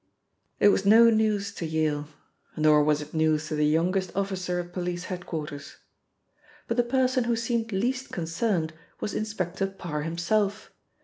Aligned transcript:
It 0.59 0.69
was 0.69 0.83
no 0.83 1.11
news 1.11 1.53
to 1.53 1.67
Vale: 1.69 2.07
nor 2.57 2.83
was 2.83 3.03
it 3.03 3.13
news 3.13 3.49
to 3.49 3.55
the 3.55 3.67
youngest 3.67 4.11
officer 4.15 4.59
at 4.59 4.73
police 4.73 5.03
head 5.03 5.27
quarters. 5.27 5.75
But 6.67 6.77
the 6.77 6.83
person 6.83 7.25
who 7.25 7.35
seemed 7.35 7.71
least 7.71 8.11
concerned 8.11 8.73
was 8.99 9.13
Inspector 9.13 9.67
Parr 9.77 10.01
himself. 10.01 10.71